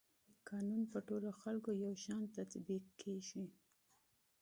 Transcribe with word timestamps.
قانون 0.49 0.81
په 0.93 0.99
ټولو 1.07 1.29
خلکو 1.41 1.71
یو 1.83 1.93
شان 2.03 2.21
تطبیقیږي. 2.35 3.45